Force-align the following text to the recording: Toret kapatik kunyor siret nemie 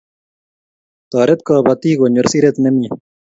Toret 1.11 1.41
kapatik 1.47 1.95
kunyor 1.99 2.27
siret 2.31 2.55
nemie 2.63 2.89